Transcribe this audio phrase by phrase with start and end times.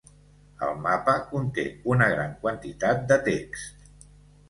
[0.67, 3.97] El mapa conté una gran quantitat de text.